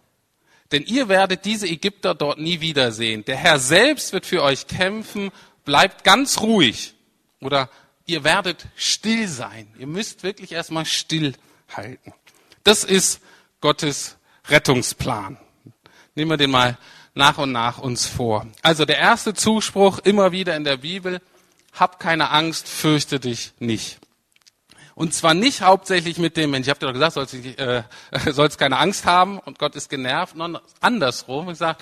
[0.70, 3.24] Denn ihr werdet diese Ägypter dort nie wiedersehen.
[3.24, 5.31] Der Herr selbst wird für euch kämpfen.
[5.64, 6.92] Bleibt ganz ruhig.
[7.40, 7.70] Oder
[8.08, 9.68] ihr werdet still sein.
[9.78, 11.34] Ihr müsst wirklich erstmal still
[11.76, 12.12] halten.
[12.64, 13.20] Das ist
[13.60, 14.16] Gottes
[14.48, 15.38] Rettungsplan.
[16.14, 16.78] Nehmen wir den mal
[17.14, 18.46] nach und nach uns vor.
[18.62, 21.20] Also der erste Zuspruch immer wieder in der Bibel.
[21.74, 23.98] Hab keine Angst, fürchte dich nicht.
[24.94, 27.82] Und zwar nicht hauptsächlich mit dem, Mensch, ich habe dir doch gesagt, sollst, äh,
[28.32, 31.50] sollst keine Angst haben und Gott ist genervt, sondern andersrum.
[31.50, 31.78] Ich sage,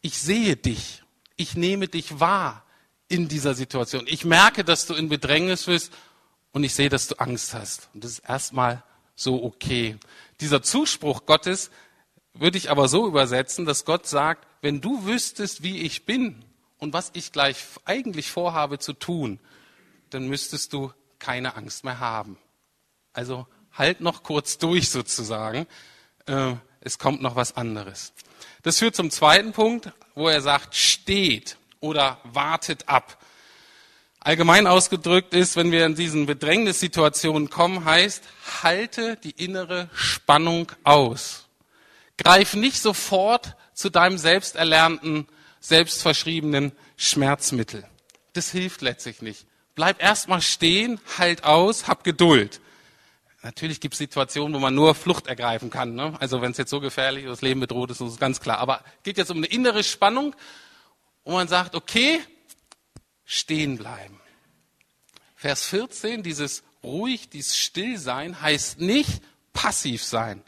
[0.00, 1.02] ich sehe dich,
[1.36, 2.65] ich nehme dich wahr
[3.08, 4.04] in dieser Situation.
[4.06, 5.92] Ich merke, dass du in Bedrängnis bist
[6.52, 7.88] und ich sehe, dass du Angst hast.
[7.94, 8.82] Und das ist erstmal
[9.14, 9.96] so okay.
[10.40, 11.70] Dieser Zuspruch Gottes
[12.34, 16.44] würde ich aber so übersetzen, dass Gott sagt, wenn du wüsstest, wie ich bin
[16.78, 19.38] und was ich gleich eigentlich vorhabe zu tun,
[20.10, 22.38] dann müsstest du keine Angst mehr haben.
[23.12, 25.66] Also halt noch kurz durch sozusagen.
[26.26, 28.12] Äh, es kommt noch was anderes.
[28.62, 33.18] Das führt zum zweiten Punkt, wo er sagt, steht oder wartet ab.
[34.20, 38.24] Allgemein ausgedrückt ist, wenn wir in diesen Bedrängnissituationen kommen, heißt,
[38.62, 41.46] halte die innere Spannung aus.
[42.18, 45.28] Greif nicht sofort zu deinem selbsterlernten,
[45.60, 47.84] selbstverschriebenen Schmerzmittel.
[48.32, 49.46] Das hilft letztlich nicht.
[49.76, 52.60] Bleib erstmal stehen, halt aus, hab Geduld.
[53.42, 55.94] Natürlich gibt es Situationen, wo man nur Flucht ergreifen kann.
[55.94, 56.14] Ne?
[56.18, 58.58] Also wenn es jetzt so gefährlich ist, das Leben bedroht ist, ist ganz klar.
[58.58, 60.34] Aber es geht jetzt um eine innere Spannung,
[61.26, 62.20] wo man sagt, okay,
[63.24, 64.20] stehen bleiben.
[65.34, 70.42] Vers 14, dieses ruhig, dieses Stillsein heißt nicht passiv sein,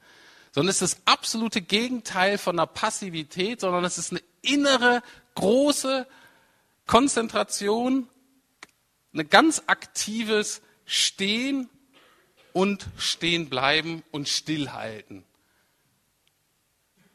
[0.52, 5.02] sondern es ist das absolute Gegenteil von einer Passivität, sondern es ist eine innere,
[5.34, 6.06] große
[6.86, 8.08] Konzentration,
[9.12, 11.68] ein ganz aktives Stehen
[12.52, 15.24] und stehen bleiben und stillhalten.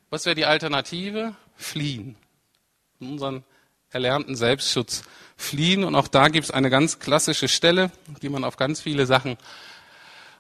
[0.09, 1.35] Was wäre die Alternative?
[1.55, 2.17] Fliehen.
[2.99, 3.43] In unseren
[3.93, 5.03] erlernten Selbstschutz
[5.37, 5.83] fliehen.
[5.83, 9.37] Und auch da gibt es eine ganz klassische Stelle, die man auf ganz viele Sachen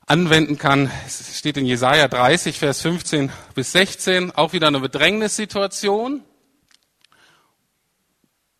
[0.05, 0.91] anwenden kann.
[1.05, 4.31] Es steht in Jesaja 30, Vers 15 bis 16.
[4.31, 6.21] Auch wieder eine Bedrängnissituation.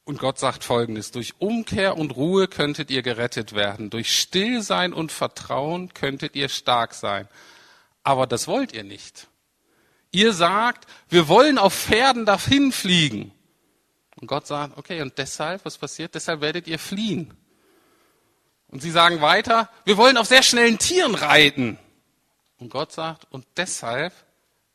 [0.05, 5.13] Und Gott sagt Folgendes, durch Umkehr und Ruhe könntet ihr gerettet werden, durch Stillsein und
[5.13, 7.29] Vertrauen könntet ihr stark sein.
[8.03, 9.27] Aber das wollt ihr nicht.
[10.11, 13.32] Ihr sagt, wir wollen auf Pferden dahin fliegen.
[14.23, 16.15] Und Gott sagt, okay, und deshalb, was passiert?
[16.15, 17.33] Deshalb werdet ihr fliehen.
[18.69, 21.77] Und sie sagen weiter, wir wollen auf sehr schnellen Tieren reiten.
[22.57, 24.13] Und Gott sagt, und deshalb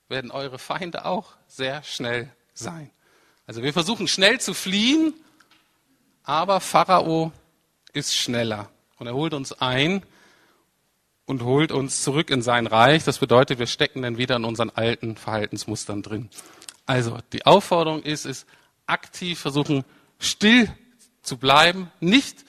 [0.06, 2.90] werden eure Feinde auch sehr schnell sein.
[3.46, 5.14] Also wir versuchen schnell zu fliehen,
[6.24, 7.32] aber Pharao
[7.94, 10.02] ist schneller und er holt uns ein
[11.24, 13.02] und holt uns zurück in sein Reich.
[13.04, 16.28] Das bedeutet, wir stecken dann wieder in unseren alten Verhaltensmustern drin.
[16.84, 18.46] Also die Aufforderung ist, ist
[18.88, 19.84] aktiv versuchen,
[20.18, 20.72] still
[21.22, 22.44] zu bleiben, nicht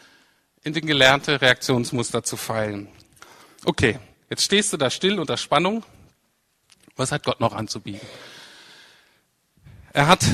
[0.64, 2.88] in den gelernte Reaktionsmuster zu fallen.
[3.66, 4.00] Okay,
[4.30, 5.84] jetzt stehst du da still unter Spannung.
[6.96, 8.08] Was hat Gott noch anzubieten?
[9.94, 10.26] Er hat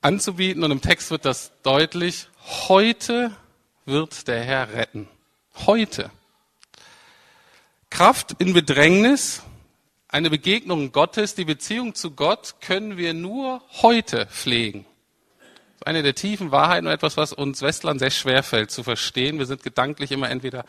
[0.00, 2.28] anzubieten und im Text wird das deutlich.
[2.68, 3.36] Heute
[3.84, 5.08] wird der Herr retten.
[5.66, 6.10] Heute.
[7.90, 9.42] Kraft in Bedrängnis,
[10.08, 14.86] eine Begegnung Gottes, die Beziehung zu Gott können wir nur heute pflegen.
[15.84, 19.38] Eine der tiefen Wahrheiten und etwas, was uns Westlern sehr schwer fällt zu verstehen.
[19.38, 20.64] Wir sind gedanklich immer entweder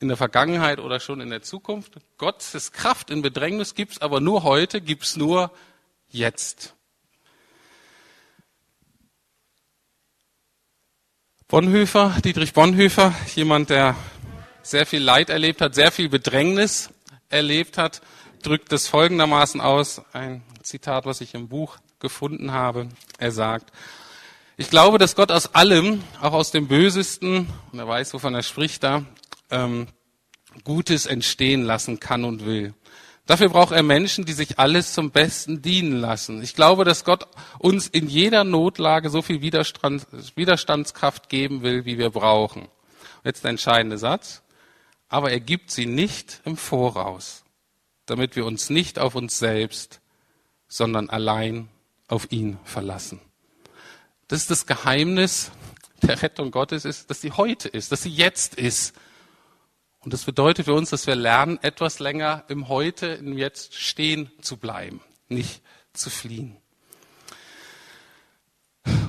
[0.00, 1.94] in der Vergangenheit oder schon in der Zukunft.
[2.18, 5.52] Gottes Kraft in Bedrängnis gibt's aber nur heute, gibt's nur
[6.08, 6.74] jetzt.
[11.46, 13.96] Bonhoeffer, Dietrich Bonhoeffer, jemand, der
[14.62, 16.90] sehr viel Leid erlebt hat, sehr viel Bedrängnis
[17.30, 18.02] erlebt hat,
[18.42, 22.88] drückt es folgendermaßen aus, ein Zitat, was ich im Buch gefunden habe.
[23.18, 23.72] Er sagt,
[24.58, 28.42] ich glaube, dass Gott aus allem, auch aus dem Bösesten, und er weiß, wovon er
[28.42, 29.04] spricht da,
[29.50, 29.86] ähm,
[30.64, 32.74] Gutes entstehen lassen kann und will.
[33.26, 36.42] Dafür braucht er Menschen, die sich alles zum Besten dienen lassen.
[36.42, 37.28] Ich glaube, dass Gott
[37.60, 42.66] uns in jeder Notlage so viel Widerstand, Widerstandskraft geben will, wie wir brauchen.
[43.22, 44.42] Jetzt der entscheidende Satz.
[45.08, 47.44] Aber er gibt sie nicht im Voraus,
[48.06, 50.00] damit wir uns nicht auf uns selbst,
[50.66, 51.68] sondern allein
[52.08, 53.20] auf ihn verlassen.
[54.28, 55.50] Das ist das Geheimnis
[56.02, 58.94] der Rettung Gottes, ist, dass sie heute ist, dass sie jetzt ist
[60.00, 64.30] und das bedeutet für uns, dass wir lernen, etwas länger im Heute, im Jetzt stehen
[64.40, 65.62] zu bleiben, nicht
[65.92, 66.56] zu fliehen.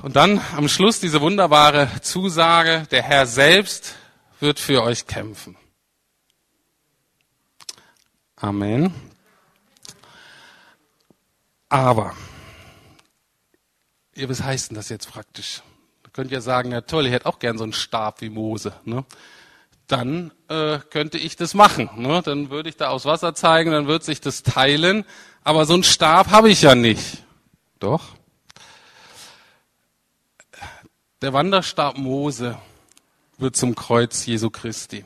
[0.02, 3.94] Und dann am Schluss diese wunderbare Zusage, der Herr selbst
[4.40, 5.56] wird für euch kämpfen.
[8.36, 8.92] Amen.
[11.68, 12.14] Aber,
[14.20, 15.62] ihr, was heißt denn das jetzt praktisch?
[16.04, 18.72] Ihr könnt ja sagen, ja toll, ich hätte auch gern so einen Stab wie Mose.
[18.84, 19.04] Ne?
[19.90, 21.90] dann äh, könnte ich das machen.
[21.96, 22.22] Ne?
[22.24, 25.04] Dann würde ich da aufs Wasser zeigen, dann wird sich das teilen.
[25.42, 27.24] Aber so einen Stab habe ich ja nicht.
[27.78, 28.04] Doch.
[31.22, 32.56] Der Wanderstab Mose
[33.38, 35.04] wird zum Kreuz Jesu Christi.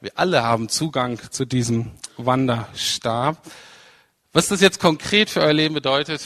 [0.00, 3.36] Wir alle haben Zugang zu diesem Wanderstab.
[4.32, 6.22] Was das jetzt konkret für euer Leben bedeutet,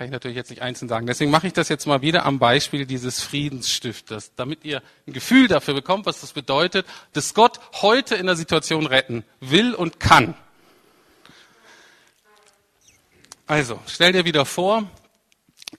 [0.00, 1.06] kann ich natürlich jetzt nicht einzeln sagen.
[1.06, 5.46] Deswegen mache ich das jetzt mal wieder am Beispiel dieses Friedensstifters, damit ihr ein Gefühl
[5.46, 10.32] dafür bekommt, was das bedeutet, dass Gott heute in der Situation retten will und kann.
[13.46, 14.90] Also, stell dir wieder vor,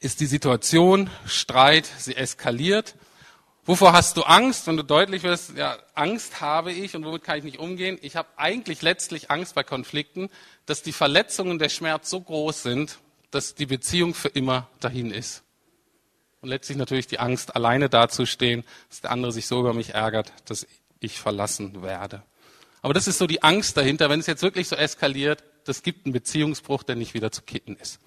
[0.02, 2.94] ist die Situation Streit, sie eskaliert.
[3.66, 4.68] Wovor hast du Angst?
[4.68, 7.98] Wenn du deutlich wirst, ja, Angst habe ich und womit kann ich nicht umgehen?
[8.04, 10.30] Ich habe eigentlich letztlich Angst bei Konflikten,
[10.68, 13.00] dass die Verletzungen, der Schmerz so groß sind,
[13.32, 15.44] dass die Beziehung für immer dahin ist.
[16.42, 20.34] Und letztlich natürlich die Angst, alleine dazustehen, dass der andere sich so über mich ärgert,
[20.46, 20.68] dass
[21.00, 22.24] ich verlassen werde.
[22.82, 26.06] Aber das ist so die Angst dahinter, wenn es jetzt wirklich so eskaliert, das gibt
[26.06, 28.00] einen Beziehungsbruch, der nicht wieder zu kitten ist.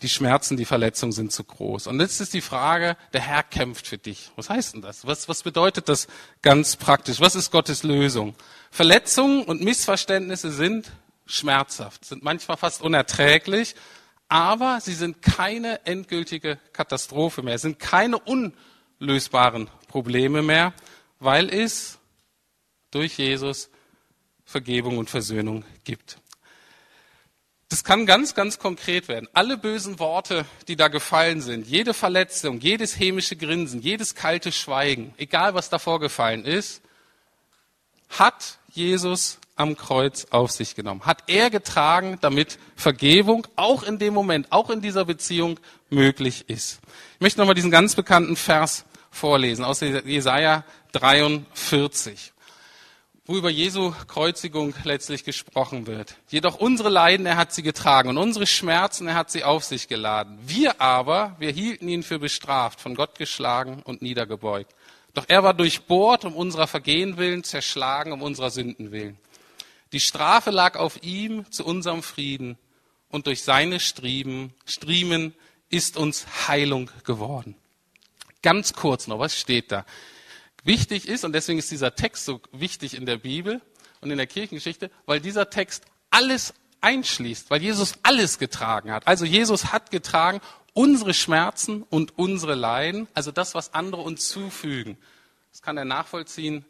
[0.00, 1.86] Die Schmerzen, die Verletzungen sind zu groß.
[1.86, 4.32] Und jetzt ist die Frage, der Herr kämpft für dich.
[4.34, 5.06] Was heißt denn das?
[5.06, 6.08] Was, was bedeutet das
[6.40, 7.20] ganz praktisch?
[7.20, 8.34] Was ist Gottes Lösung?
[8.70, 10.90] Verletzungen und Missverständnisse sind
[11.26, 13.76] schmerzhaft, sind manchmal fast unerträglich
[14.32, 20.72] aber sie sind keine endgültige Katastrophe mehr, sind keine unlösbaren Probleme mehr,
[21.18, 21.98] weil es
[22.90, 23.68] durch Jesus
[24.46, 26.16] Vergebung und Versöhnung gibt.
[27.68, 29.28] Das kann ganz, ganz konkret werden.
[29.34, 35.12] Alle bösen Worte, die da gefallen sind, jede Verletzung, jedes hämische Grinsen, jedes kalte Schweigen,
[35.18, 36.80] egal was da vorgefallen ist,
[38.08, 41.06] hat Jesus am Kreuz auf sich genommen.
[41.06, 46.80] Hat er getragen, damit Vergebung auch in dem Moment, auch in dieser Beziehung möglich ist.
[47.14, 52.32] Ich möchte nochmal diesen ganz bekannten Vers vorlesen aus Jesaja 43,
[53.26, 56.16] wo über Jesu Kreuzigung letztlich gesprochen wird.
[56.28, 59.86] Jedoch unsere Leiden, er hat sie getragen und unsere Schmerzen, er hat sie auf sich
[59.86, 60.38] geladen.
[60.44, 64.74] Wir aber, wir hielten ihn für bestraft, von Gott geschlagen und niedergebeugt.
[65.14, 69.18] Doch er war durchbohrt um unserer Vergehen willen, zerschlagen um unserer Sünden willen.
[69.92, 72.58] Die Strafe lag auf ihm zu unserem Frieden
[73.08, 75.34] und durch seine Striemen, Striemen
[75.68, 77.54] ist uns Heilung geworden.
[78.42, 79.84] Ganz kurz noch, was steht da?
[80.64, 83.60] Wichtig ist, und deswegen ist dieser Text so wichtig in der Bibel
[84.00, 89.06] und in der Kirchengeschichte, weil dieser Text alles einschließt, weil Jesus alles getragen hat.
[89.06, 90.40] Also Jesus hat getragen
[90.72, 94.96] unsere Schmerzen und unsere Leiden, also das, was andere uns zufügen.
[95.50, 96.64] Das kann er nachvollziehen,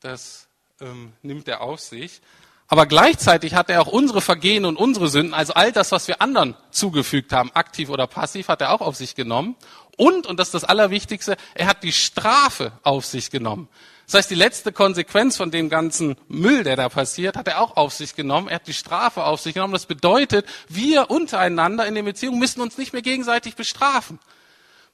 [0.00, 0.48] das
[0.80, 2.20] ähm, nimmt er auf sich.
[2.70, 6.20] Aber gleichzeitig hat er auch unsere Vergehen und unsere Sünden, also all das, was wir
[6.20, 9.56] anderen zugefügt haben, aktiv oder passiv, hat er auch auf sich genommen.
[9.96, 13.68] Und, und das ist das Allerwichtigste, er hat die Strafe auf sich genommen.
[14.04, 17.76] Das heißt, die letzte Konsequenz von dem ganzen Müll, der da passiert, hat er auch
[17.76, 18.48] auf sich genommen.
[18.48, 19.72] Er hat die Strafe auf sich genommen.
[19.72, 24.18] Das bedeutet, wir untereinander in den Beziehungen müssen uns nicht mehr gegenseitig bestrafen.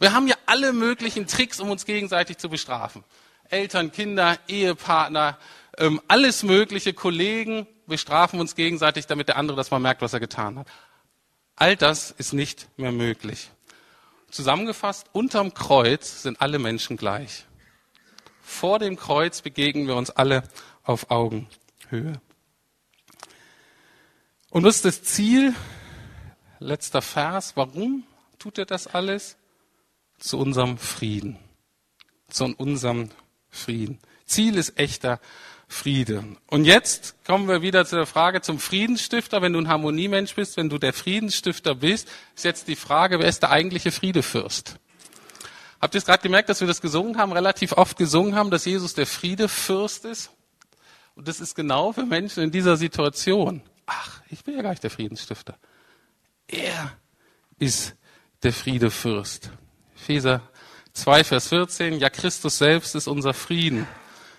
[0.00, 3.04] Wir haben ja alle möglichen Tricks, um uns gegenseitig zu bestrafen.
[3.50, 5.38] Eltern, Kinder, Ehepartner,
[5.78, 10.12] ähm, alles mögliche, Kollegen, wir strafen uns gegenseitig, damit der andere das mal merkt, was
[10.12, 10.66] er getan hat.
[11.56, 13.50] All das ist nicht mehr möglich.
[14.30, 17.44] Zusammengefasst, unterm Kreuz sind alle Menschen gleich.
[18.42, 20.42] Vor dem Kreuz begegnen wir uns alle
[20.82, 22.20] auf Augenhöhe.
[24.50, 25.54] Und was ist das Ziel?
[26.58, 27.56] Letzter Vers.
[27.56, 28.04] Warum
[28.38, 29.36] tut er das alles?
[30.18, 31.38] Zu unserem Frieden.
[32.28, 33.10] Zu unserem
[33.50, 33.98] Frieden.
[34.26, 35.20] Ziel ist echter
[35.74, 36.24] Friede.
[36.46, 39.42] Und jetzt kommen wir wieder zu der Frage zum Friedensstifter.
[39.42, 43.28] Wenn du ein Harmoniemensch bist, wenn du der Friedensstifter bist, ist jetzt die Frage, wer
[43.28, 44.76] ist der eigentliche Friedefürst?
[45.80, 48.64] Habt ihr es gerade gemerkt, dass wir das gesungen haben, relativ oft gesungen haben, dass
[48.64, 50.30] Jesus der Friedefürst ist?
[51.16, 53.60] Und das ist genau für Menschen in dieser Situation.
[53.84, 55.56] Ach, ich bin ja gar nicht der Friedensstifter.
[56.46, 56.96] Er
[57.58, 57.94] ist
[58.42, 59.50] der Friedefürst.
[59.96, 60.40] Epheser
[60.92, 61.98] 2, Vers 14.
[61.98, 63.86] Ja, Christus selbst ist unser Frieden.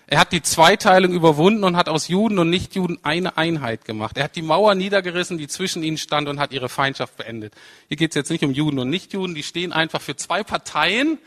[0.08, 4.16] Er hat die Zweiteilung überwunden und hat aus Juden und Nichtjuden eine Einheit gemacht.
[4.16, 7.54] Er hat die Mauer niedergerissen, die zwischen ihnen stand und hat ihre Feindschaft beendet.
[7.88, 11.18] Hier geht es jetzt nicht um Juden und Nichtjuden, die stehen einfach für zwei Parteien,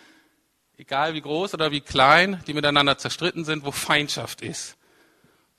[0.78, 4.78] egal wie groß oder wie klein, die miteinander zerstritten sind, wo Feindschaft ist.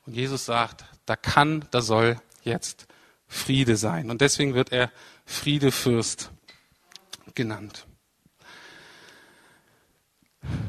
[0.07, 2.87] Und Jesus sagt, da kann, da soll jetzt
[3.29, 4.11] Friede sein.
[4.11, 4.91] Und deswegen wird er
[5.27, 6.31] Friedefürst
[7.35, 7.87] genannt.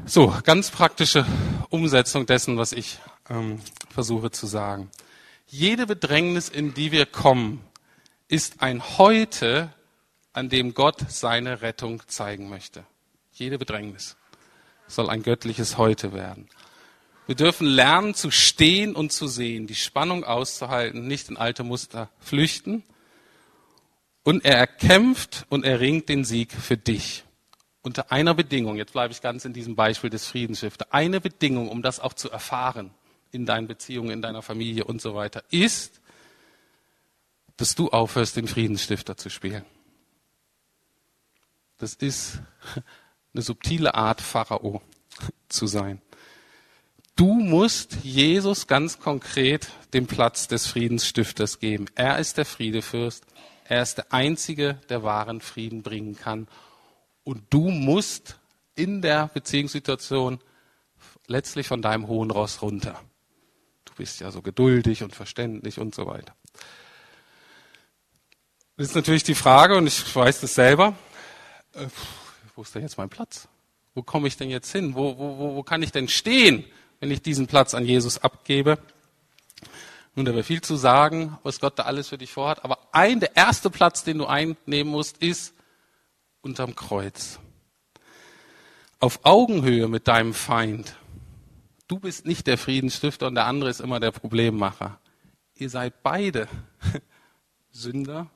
[0.06, 1.26] So, ganz praktische
[1.70, 4.90] Umsetzung dessen, was ich ähm, versuche zu sagen.
[5.48, 7.64] Jede Bedrängnis, in die wir kommen,
[8.28, 9.74] ist ein Heute,
[10.34, 12.84] an dem Gott seine Rettung zeigen möchte.
[13.34, 14.18] Jede Bedrängnis
[14.88, 16.50] soll ein göttliches Heute werden.
[17.28, 22.10] Wir dürfen lernen zu stehen und zu sehen, die Spannung auszuhalten, nicht in alte Muster
[22.20, 22.84] flüchten.
[24.24, 27.24] Und er erkämpft und erringt den Sieg für dich
[27.82, 31.82] unter einer Bedingung, jetzt bleibe ich ganz in diesem Beispiel des Friedensschiffes, eine Bedingung, um
[31.82, 32.92] das auch zu erfahren
[33.32, 36.02] in deinen Beziehungen, in deiner Familie und so weiter, ist,
[37.58, 39.66] dass du aufhörst, den Friedensstifter zu spielen.
[41.78, 42.40] Das ist
[43.34, 44.82] eine subtile Art, Pharao
[45.50, 46.02] zu sein.
[47.16, 51.86] Du musst Jesus ganz konkret den Platz des Friedensstifters geben.
[51.96, 53.26] Er ist der Friedefürst.
[53.66, 56.48] Er ist der Einzige, der wahren Frieden bringen kann.
[57.24, 58.40] Und du musst
[58.76, 60.40] in der Beziehungssituation
[61.28, 63.00] letztlich von deinem hohen Ross runter.
[63.86, 66.36] Du bist ja so geduldig und verständlich und so weiter.
[68.78, 70.96] Das ist natürlich die Frage, und ich weiß das selber,
[71.74, 71.86] äh,
[72.56, 73.48] wo ist denn jetzt mein Platz?
[73.94, 74.96] Wo komme ich denn jetzt hin?
[74.96, 76.64] Wo, wo, wo kann ich denn stehen,
[77.00, 78.80] wenn ich diesen Platz an Jesus abgebe?
[80.16, 82.64] Nun, da wäre viel zu sagen, was Gott da alles für dich vorhat.
[82.66, 85.54] Aber ein, der erste Platz, den du einnehmen musst, ist
[86.42, 87.40] unterm Kreuz.
[89.00, 90.96] Auf Augenhöhe mit deinem Feind.
[91.88, 95.00] Du bist nicht der Friedensstifter und der andere ist immer der Problemmacher.
[95.56, 96.48] Ihr seid beide
[97.72, 98.30] Sünder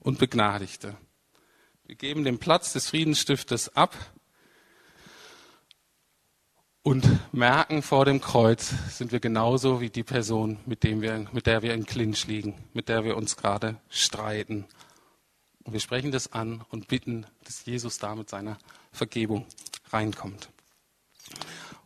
[0.00, 0.96] und Begnadigte.
[1.84, 3.94] Wir geben den Platz des Friedensstifters ab
[6.84, 11.46] und merken vor dem Kreuz sind wir genauso wie die Person, mit, dem wir, mit
[11.46, 14.66] der wir in Clinch liegen, mit der wir uns gerade streiten.
[15.64, 18.58] Und wir sprechen das an und bitten, dass Jesus da mit seiner
[18.92, 19.46] Vergebung
[19.90, 20.48] reinkommt.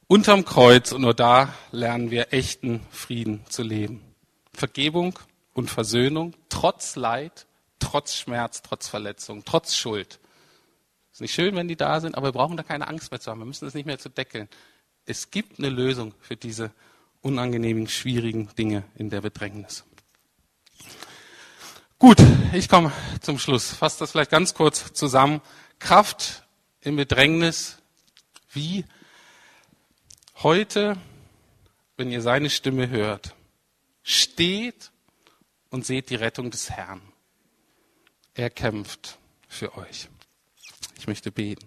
[0.09, 4.03] Unterm Kreuz und nur da lernen wir echten Frieden zu leben.
[4.53, 5.19] Vergebung
[5.53, 7.47] und Versöhnung, trotz Leid,
[7.79, 10.21] trotz Schmerz, trotz Verletzung, trotz Schuld.
[11.13, 13.31] Ist nicht schön, wenn die da sind, aber wir brauchen da keine Angst mehr zu
[13.31, 13.41] haben.
[13.41, 14.49] Wir müssen das nicht mehr zu deckeln.
[15.07, 16.73] Es gibt eine Lösung für diese
[17.21, 19.85] unangenehmen, schwierigen Dinge in der Bedrängnis.
[21.99, 22.19] Gut,
[22.53, 22.93] ich komme
[23.23, 23.73] zum Schluss.
[23.73, 25.41] Fasse das vielleicht ganz kurz zusammen.
[25.79, 26.45] Kraft
[26.83, 27.79] im Bedrängnis.
[28.53, 28.85] Wie?
[30.43, 30.99] Heute,
[31.97, 33.35] wenn ihr seine Stimme hört,
[34.03, 34.91] steht
[35.71, 37.01] und seht die Rettung des Herrn.
[38.35, 39.17] Er kämpft
[39.49, 40.11] für euch.
[40.99, 41.67] Ich möchte beten.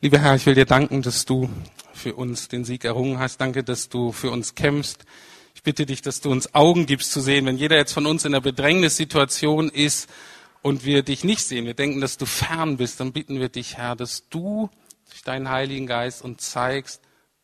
[0.00, 1.48] Lieber Herr, ich will dir danken, dass du
[1.94, 3.40] für uns den Sieg errungen hast.
[3.40, 5.04] Danke, dass du für uns kämpfst.
[5.60, 8.24] Ich bitte dich, dass du uns Augen gibst zu sehen, wenn jeder jetzt von uns
[8.24, 10.08] in einer Bedrängnissituation ist
[10.62, 13.76] und wir dich nicht sehen, wir denken, dass du fern bist, dann bitten wir dich,
[13.76, 14.70] Herr, dass du
[15.10, 17.02] durch deinen Heiligen Geist uns zeigst,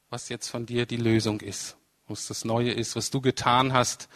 [0.09, 1.77] was jetzt von dir die Lösung ist,
[2.09, 4.09] was das Neue ist, was du getan hast,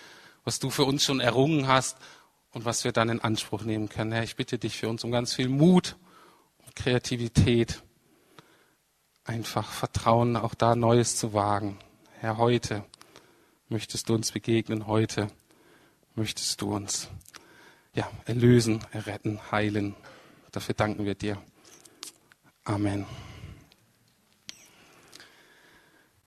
[0.44, 1.98] was du für uns schon errungen hast
[2.52, 4.12] und was wir dann in Anspruch nehmen können.
[4.12, 5.96] Herr, ich bitte dich für uns um ganz viel Mut
[6.64, 7.82] und Kreativität,
[9.24, 11.76] einfach Vertrauen, auch da Neues zu wagen.
[12.18, 12.82] Herr, heute
[13.70, 15.30] möchtest du uns begegnen, heute
[16.14, 17.08] möchtest du uns
[17.94, 19.94] ja, erlösen, erretten, heilen.
[20.52, 21.40] Dafür danken wir dir.
[22.64, 23.06] Amen.